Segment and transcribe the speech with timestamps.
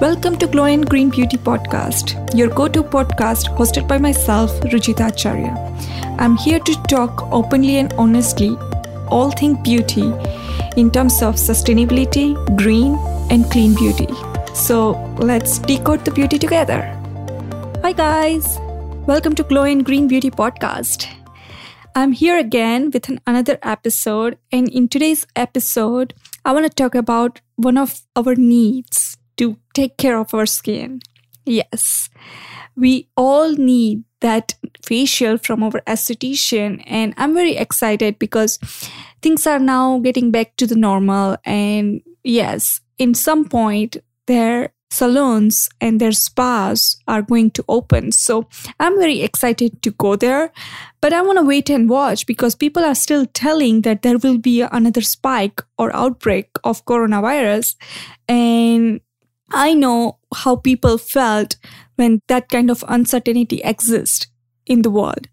[0.00, 5.08] Welcome to Glow and Green Beauty Podcast, your go to podcast hosted by myself, Ruchita
[5.08, 5.52] Acharya.
[6.20, 8.50] I'm here to talk openly and honestly
[9.08, 10.04] all things beauty
[10.76, 12.94] in terms of sustainability, green,
[13.28, 14.06] and clean beauty.
[14.54, 16.82] So let's decode the beauty together.
[17.82, 18.56] Hi, guys.
[19.08, 21.08] Welcome to Glow and Green Beauty Podcast.
[21.96, 26.94] I'm here again with an, another episode, and in today's episode, I want to talk
[26.94, 29.17] about one of our needs
[29.78, 31.00] take care of our skin.
[31.44, 32.10] Yes,
[32.76, 34.54] we all need that
[34.84, 38.58] facial from our esthetician, and I'm very excited because
[39.22, 41.36] things are now getting back to the normal.
[41.44, 43.96] And yes, in some point,
[44.26, 48.10] their salons and their spas are going to open.
[48.10, 48.48] So
[48.80, 50.50] I'm very excited to go there,
[51.00, 54.38] but I want to wait and watch because people are still telling that there will
[54.38, 57.76] be another spike or outbreak of coronavirus.
[58.28, 59.00] And
[59.50, 61.56] I know how people felt
[61.96, 64.26] when that kind of uncertainty exists
[64.66, 65.26] in the world.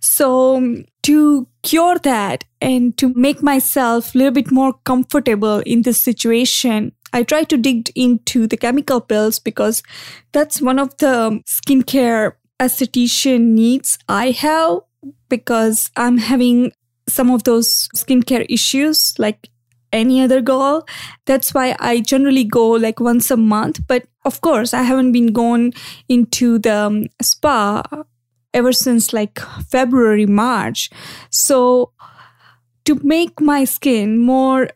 [0.00, 5.82] So um, to cure that and to make myself a little bit more comfortable in
[5.82, 9.82] this situation, I try to dig into the chemical peels because
[10.32, 14.80] that's one of the skincare esthetician needs I have
[15.28, 16.72] because I'm having
[17.08, 19.48] some of those skincare issues like
[19.92, 20.86] any other girl.
[21.26, 23.86] That's why I generally go like once a month.
[23.86, 25.74] But of course, I haven't been going
[26.08, 27.82] into the um, spa
[28.54, 30.90] ever since like February, March.
[31.30, 31.92] So
[32.84, 34.70] to make my skin more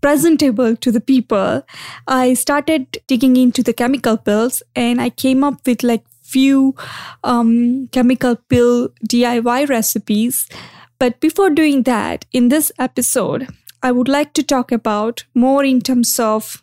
[0.00, 1.62] presentable to the people,
[2.06, 6.74] I started digging into the chemical peels and I came up with like few
[7.24, 10.48] um, chemical peel DIY recipes.
[10.98, 13.48] But before doing that, in this episode,
[13.82, 16.62] I would like to talk about more in terms of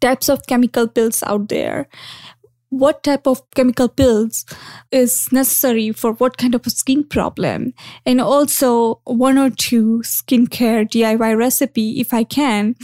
[0.00, 1.88] types of chemical peels out there.
[2.70, 4.46] What type of chemical peels
[4.92, 7.74] is necessary for what kind of a skin problem?
[8.06, 12.76] And also one or two skincare DIY recipe if I can.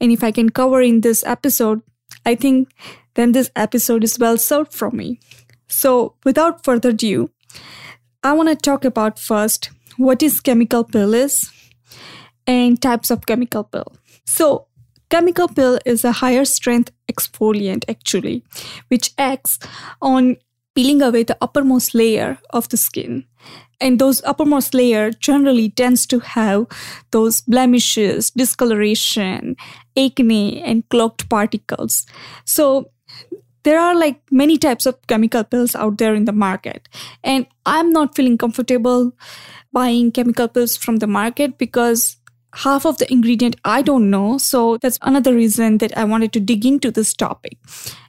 [0.00, 1.80] And if I can cover in this episode,
[2.26, 2.68] I think
[3.14, 5.20] then this episode is well served for me.
[5.68, 7.30] So without further ado,
[8.22, 11.50] I want to talk about first what is chemical peel is
[12.50, 13.92] and types of chemical peel.
[14.26, 14.66] So,
[15.08, 18.42] chemical peel is a higher strength exfoliant actually,
[18.88, 19.58] which acts
[20.02, 20.36] on
[20.74, 23.24] peeling away the uppermost layer of the skin.
[23.80, 26.66] And those uppermost layer generally tends to have
[27.12, 29.56] those blemishes, discoloration,
[29.96, 32.06] acne, and clogged particles.
[32.44, 32.90] So
[33.62, 36.88] there are like many types of chemical peels out there in the market.
[37.24, 39.12] And I'm not feeling comfortable
[39.72, 42.16] buying chemical peels from the market because
[42.54, 44.38] half of the ingredient I don't know.
[44.38, 47.58] So that's another reason that I wanted to dig into this topic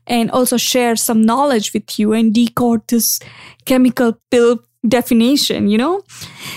[0.08, 3.20] and also share some knowledge with you and decode this
[3.66, 6.02] chemical peel definition, you know?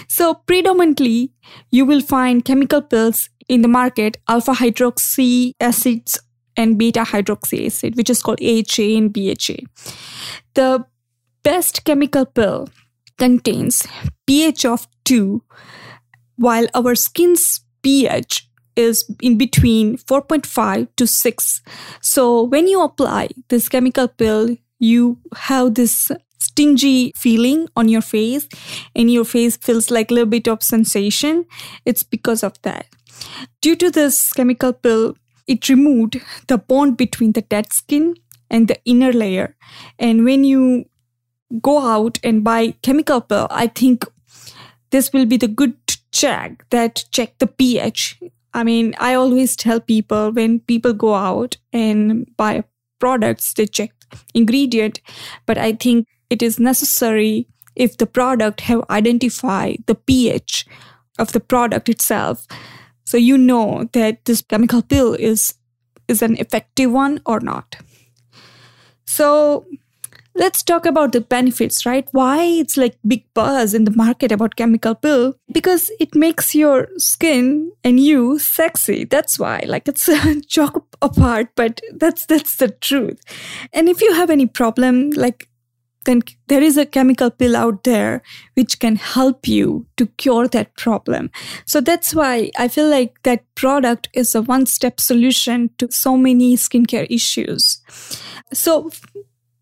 [0.09, 1.33] So predominantly
[1.71, 6.19] you will find chemical peels in the market, alpha hydroxy acids
[6.57, 9.57] and beta hydroxy acid, which is called AHA and BHA.
[10.55, 10.87] The
[11.43, 12.69] best chemical peel
[13.19, 13.87] contains
[14.27, 15.43] pH of 2
[16.37, 21.63] while our skin's pH is in between 4.5 to 6.
[22.01, 28.49] So when you apply this chemical peel, you have this stingy feeling on your face
[28.95, 31.47] and your face feels like a little bit of sensation.
[31.85, 32.87] It's because of that.
[33.63, 35.15] Due to this chemical peel,
[35.47, 38.15] it removed the bond between the dead skin
[38.51, 39.57] and the inner layer.
[39.99, 40.87] And when you
[41.63, 44.05] go out and buy chemical peel, I think
[44.91, 45.77] this will be the good
[46.15, 48.19] check that check the pH.
[48.55, 52.65] I mean, I always tell people when people go out and buy
[53.01, 53.93] products, they check
[54.33, 55.01] ingredient,
[55.45, 60.67] but I think it is necessary if the product have identified the pH
[61.19, 62.47] of the product itself.
[63.05, 65.55] So you know that this chemical peel is
[66.07, 67.77] is an effective one or not.
[69.07, 69.67] So
[70.35, 72.09] let's talk about the benefits, right?
[72.13, 75.35] Why it's like big buzz in the market about chemical peel?
[75.53, 79.05] Because it makes your skin and you sexy.
[79.05, 79.65] That's why.
[79.67, 83.21] Like it's a joke apart, but that's that's the truth.
[83.73, 85.49] And if you have any problem, like
[86.05, 88.23] then there is a chemical peel out there
[88.55, 91.31] which can help you to cure that problem.
[91.67, 96.17] So that's why I feel like that product is a one step solution to so
[96.17, 97.81] many skincare issues.
[98.53, 98.91] So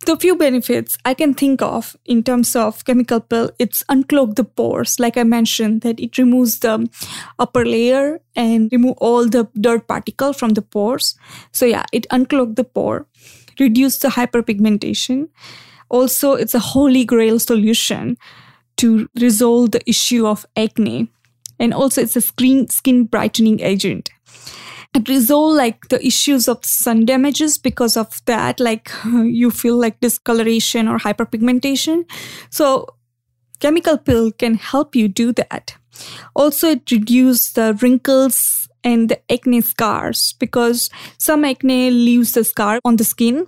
[0.06, 4.44] the few benefits I can think of in terms of chemical peel, it's unclog the
[4.44, 4.98] pores.
[4.98, 6.90] Like I mentioned, that it removes the um,
[7.38, 11.14] upper layer and remove all the dirt particle from the pores.
[11.52, 13.06] So yeah, it unclog the pore.
[13.60, 15.28] reduce the hyperpigmentation.
[15.88, 18.16] Also, it's a holy grail solution
[18.78, 21.08] to resolve the issue of acne.
[21.58, 24.10] And also, it's a skin, skin brightening agent.
[25.08, 30.86] Resolve like the issues of sun damages because of that, like you feel like discoloration
[30.86, 32.04] or hyperpigmentation.
[32.50, 32.86] So,
[33.60, 35.76] chemical peel can help you do that.
[36.34, 42.80] Also, it reduces the wrinkles and the acne scars because some acne leaves the scar
[42.84, 43.46] on the skin.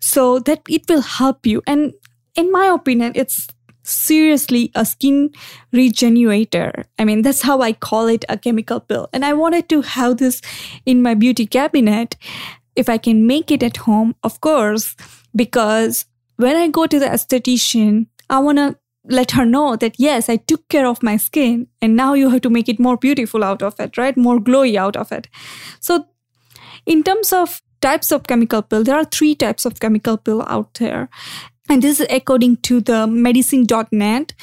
[0.00, 1.62] So that it will help you.
[1.66, 1.92] And
[2.36, 3.48] in my opinion, it's
[3.88, 5.30] seriously a skin
[5.72, 6.84] regenerator.
[6.98, 9.08] I mean, that's how I call it a chemical peel.
[9.12, 10.42] And I wanted to have this
[10.84, 12.16] in my beauty cabinet
[12.76, 14.94] if I can make it at home, of course,
[15.34, 16.04] because
[16.36, 18.76] when I go to the esthetician, I want to
[19.08, 22.42] let her know that yes, I took care of my skin and now you have
[22.42, 24.16] to make it more beautiful out of it, right?
[24.16, 25.28] More glowy out of it.
[25.80, 26.06] So,
[26.84, 30.74] in terms of types of chemical peel, there are three types of chemical peel out
[30.74, 31.08] there.
[31.68, 34.34] And this is according to the medicine.net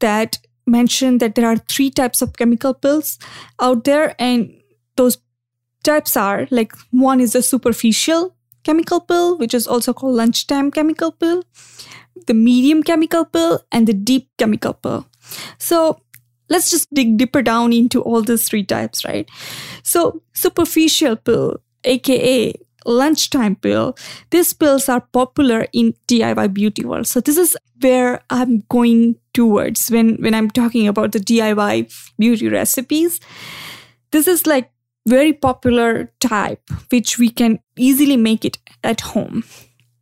[0.00, 3.18] that mentioned that there are three types of chemical peels
[3.60, 4.14] out there.
[4.18, 4.52] And
[4.96, 5.18] those
[5.82, 8.34] types are like one is a superficial
[8.64, 11.44] chemical peel, which is also called lunchtime chemical peel,
[12.26, 15.06] the medium chemical peel, and the deep chemical peel.
[15.58, 16.00] So
[16.48, 19.28] let's just dig deeper down into all these three types, right?
[19.82, 22.52] So superficial peel, aka
[22.86, 23.96] lunchtime peel.
[24.30, 27.06] these pills are popular in DIY beauty world.
[27.06, 32.48] So this is where I'm going towards when, when I'm talking about the DIY beauty
[32.48, 33.20] recipes.
[34.12, 34.70] This is like
[35.06, 39.44] very popular type, which we can easily make it at home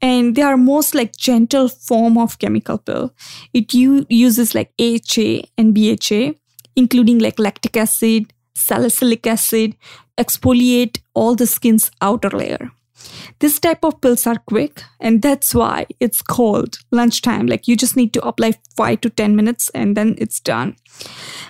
[0.05, 3.15] and they are most like gentle form of chemical peel
[3.55, 6.35] It u- uses like AHA and BHA,
[6.77, 9.77] including like lactic acid, salicylic acid,
[10.19, 12.71] exfoliate all the skin's outer layer.
[13.41, 17.47] This type of pills are quick, and that's why it's called lunchtime.
[17.47, 20.77] Like you just need to apply five to 10 minutes and then it's done.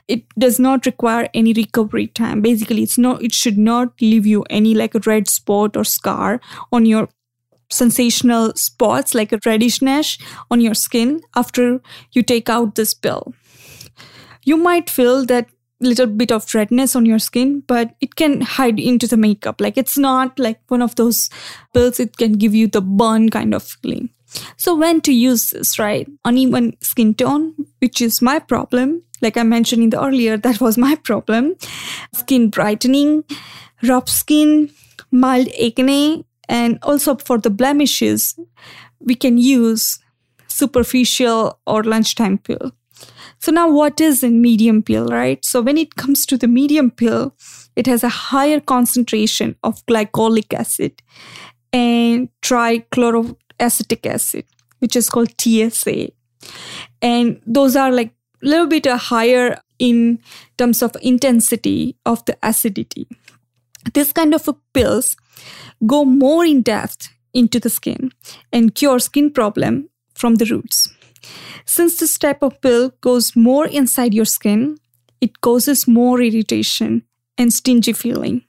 [0.08, 2.40] It does not require any recovery time.
[2.40, 6.40] Basically, it's no, it should not leave you any like a red spot or scar
[6.72, 7.08] on your
[7.70, 10.18] sensational spots like a reddish reddishness
[10.50, 11.80] on your skin after
[12.12, 13.34] you take out this pill.
[14.44, 15.48] You might feel that
[15.80, 19.60] little bit of redness on your skin, but it can hide into the makeup.
[19.60, 21.30] Like it's not like one of those
[21.72, 24.10] pills, it can give you the burn kind of feeling.
[24.56, 26.08] So, when to use this, right?
[26.24, 29.02] Uneven skin tone, which is my problem.
[29.22, 31.54] Like I mentioned in the earlier, that was my problem.
[32.14, 33.24] Skin brightening,
[33.82, 34.70] rough skin,
[35.10, 38.38] mild acne, and also for the blemishes,
[39.00, 39.98] we can use
[40.48, 42.72] superficial or lunchtime peel.
[43.40, 45.44] So now what is in medium peel, right?
[45.44, 47.34] So when it comes to the medium peel,
[47.76, 51.02] it has a higher concentration of glycolic acid
[51.72, 54.44] and trichloroacetic acid,
[54.78, 56.10] which is called TSA.
[57.02, 58.12] And those are like
[58.42, 60.20] a little bit uh, higher in
[60.56, 63.08] terms of intensity of the acidity.
[63.92, 65.16] This kind of uh, pills
[65.86, 68.12] go more in depth into the skin
[68.52, 70.88] and cure skin problem from the roots.
[71.64, 74.76] Since this type of pill goes more inside your skin,
[75.20, 77.04] it causes more irritation
[77.38, 78.44] and stingy feeling.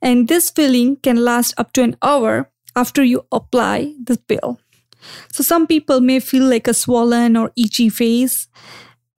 [0.00, 4.60] And this feeling can last up to an hour after you apply the pill.
[5.32, 8.48] So some people may feel like a swollen or itchy face,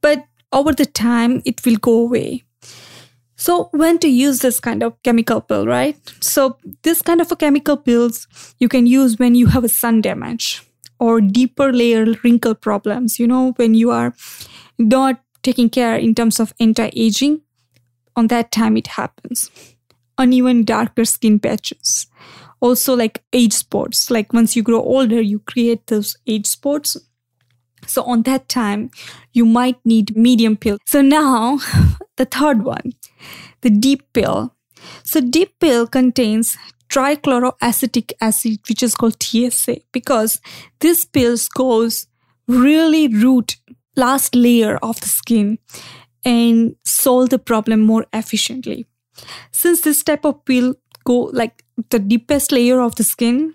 [0.01, 2.45] but over the time it will go away.
[3.37, 5.97] So when to use this kind of chemical peel, right?
[6.21, 8.27] So this kind of a chemical peels
[8.59, 10.68] you can use when you have a sun damage
[10.99, 14.15] or deeper layer wrinkle problems, you know, when you are
[14.79, 17.41] not taking care in terms of anti-aging,
[18.17, 19.51] on that time it happens.
[20.19, 22.07] Uneven darker skin patches.
[22.61, 26.97] Also like age spots, like once you grow older, you create those age spots.
[27.87, 28.91] So on that time,
[29.33, 30.79] you might need medium peel.
[30.87, 31.59] So now
[32.17, 32.93] the third one
[33.61, 34.55] the deep peel.
[35.05, 36.57] So, deep peel contains
[36.89, 40.41] trichloroacetic acid, which is called TSA, because
[40.81, 42.07] this pill goes
[42.47, 43.57] really root,
[43.97, 45.59] last layer of the skin,
[46.25, 48.87] and solve the problem more efficiently.
[49.53, 53.55] Since this type of pill go like the deepest layer of the skin,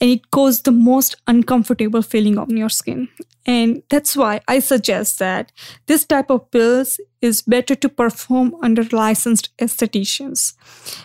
[0.00, 3.08] and it causes the most uncomfortable feeling on your skin.
[3.46, 5.52] And that's why I suggest that
[5.86, 10.54] this type of pills is better to perform under licensed estheticians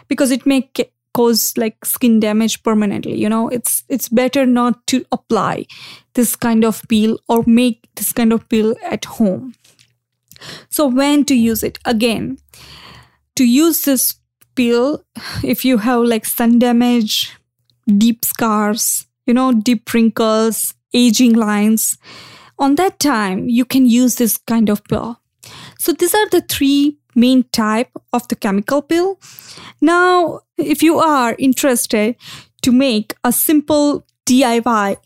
[0.08, 0.70] because it may
[1.18, 3.48] cause like skin damage permanently you know?
[3.50, 5.66] It's it's better not to apply
[6.14, 9.54] this kind of peel or make this kind of peel at home.
[10.70, 11.80] So when to use it?
[11.86, 12.38] Again
[13.36, 14.16] to use this
[14.56, 15.04] peel
[15.44, 17.36] if you have like sun damage
[17.98, 21.98] deep scars you know, deep wrinkles, aging lines,
[22.58, 25.20] on that time you can use this kind of pill.
[25.78, 29.20] So these are the three main type of the chemical peel.
[29.82, 32.16] Now, if you are interested
[32.62, 34.98] to make a simple DIY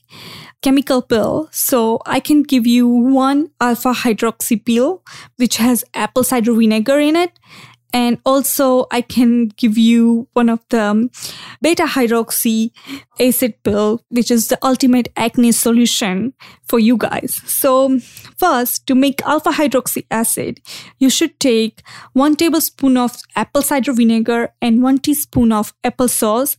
[0.62, 1.50] chemical peel.
[1.52, 5.04] So I can give you one alpha hydroxy peel,
[5.38, 7.32] which has apple cider vinegar in it.
[7.94, 11.12] And also, I can give you one of the um,
[11.62, 12.72] beta hydroxy
[13.20, 16.34] acid peel, which is the ultimate acne solution
[16.68, 17.42] for you guys.
[17.46, 18.00] So,
[18.38, 20.62] first, to make alpha hydroxy acid,
[21.00, 21.82] you should take
[22.14, 26.56] one tablespoon of apple cider vinegar and one teaspoon of applesauce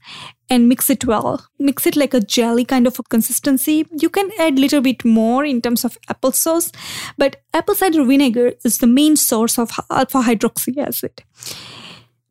[0.53, 1.47] and mix it well.
[1.59, 3.87] Mix it like a jelly kind of a consistency.
[3.91, 6.71] You can add little bit more in terms of applesauce,
[7.17, 11.25] but apple cider vinegar is the main source of alpha hydroxy acid.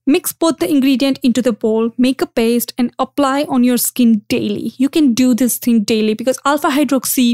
[0.06, 4.24] Mix both the ingredient into the bowl, make a paste, and apply on your skin
[4.30, 4.74] daily.
[4.78, 7.34] You can do this thing daily because alpha hydroxy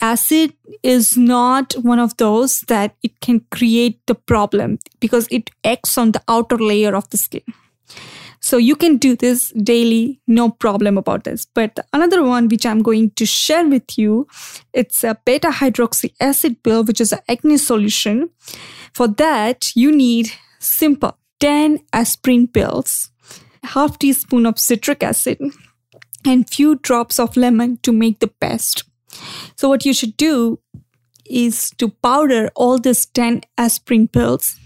[0.00, 0.52] acid
[0.82, 6.12] is not one of those that it can create the problem because it acts on
[6.12, 7.42] the outer layer of the skin.
[8.40, 11.46] So you can do this daily, no problem about this.
[11.46, 14.26] But another one which I'm going to share with you,
[14.72, 18.30] it's a beta hydroxy acid peel, which is an acne solution.
[18.94, 23.10] For that, you need simple 10 aspirin pills,
[23.62, 25.38] half teaspoon of citric acid,
[26.24, 28.84] and few drops of lemon to make the paste.
[29.56, 30.60] So what you should do
[31.24, 34.58] is to powder all these 10 aspirin pills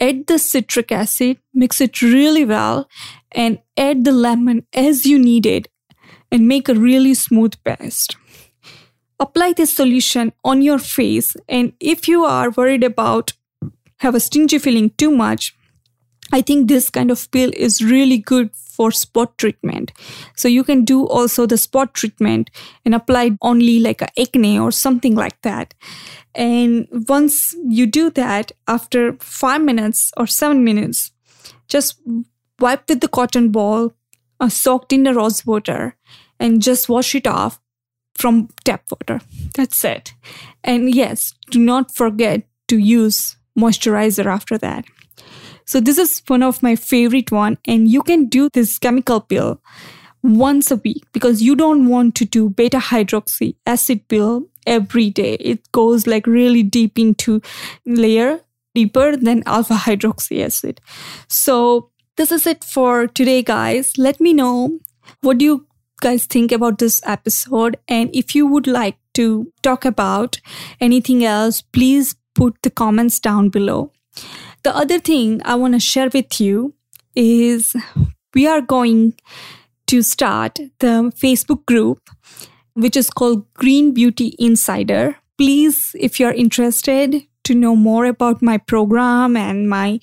[0.00, 2.88] add the citric acid, mix it really well,
[3.32, 5.68] and add the lemon as you need it
[6.30, 8.16] and make a really smooth paste.
[9.20, 13.32] Apply this solution on your face, and if you are worried about
[14.00, 15.56] have a stingy feeling too much,
[16.32, 19.92] I think this kind of pill is really good for spot treatment.
[20.36, 22.50] So you can do also the spot treatment
[22.84, 25.74] and apply only like a acne or something like that.
[26.34, 31.10] And once you do that, after five minutes or seven minutes,
[31.66, 32.00] just
[32.60, 33.92] wipe with the cotton ball
[34.40, 35.96] uh, soaked in the rose water
[36.38, 37.60] and just wash it off
[38.14, 39.20] from tap water.
[39.54, 40.14] That's it.
[40.62, 44.84] And yes, do not forget to use moisturizer after that.
[45.68, 49.60] So this is one of my favorite one and you can do this chemical peel
[50.22, 55.34] once a week because you don't want to do beta hydroxy acid peel every day.
[55.34, 57.42] It goes like really deep into
[57.84, 58.40] layer
[58.74, 60.80] deeper than alpha hydroxy acid.
[61.28, 63.98] So this is it for today guys.
[63.98, 64.78] Let me know
[65.20, 65.66] what do you
[66.00, 70.40] guys think about this episode and if you would like to talk about
[70.80, 73.92] anything else please put the comments down below
[74.62, 76.74] the other thing I want to share with you
[77.14, 77.74] is
[78.34, 79.14] we are going
[79.86, 82.10] to start the Facebook group,
[82.74, 85.16] which is called Green Beauty Insider.
[85.36, 90.00] Please, if you're interested to know more about my program and my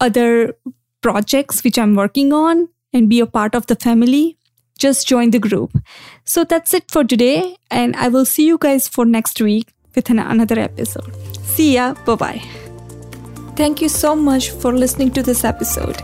[0.00, 0.56] other
[1.00, 4.38] projects which I'm working on and be a part of the family,
[4.78, 5.78] just join the group.
[6.24, 10.10] So that's it for today, and I will see you guys for next week with
[10.10, 11.14] another episode.
[11.44, 11.94] See ya.
[12.04, 12.61] Bye bye.
[13.54, 16.00] Thank you so much for listening to this episode.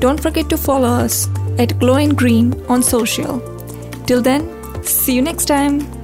[0.00, 3.40] Don't forget to follow us at Glow and Green on social.
[4.06, 4.42] Till then,
[4.82, 6.01] see you next time.